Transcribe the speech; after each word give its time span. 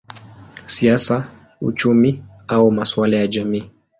siasa, 0.65 1.27
uchumi 1.61 2.23
au 2.47 2.71
masuala 2.71 3.17
ya 3.17 3.27
jamii. 3.27 3.69